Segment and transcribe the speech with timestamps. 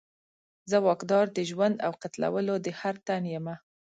[0.69, 3.55] زه واکدار د ژوند او قتلولو د هر تن یمه